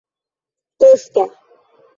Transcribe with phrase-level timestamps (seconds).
[0.79, 1.27] Kosta!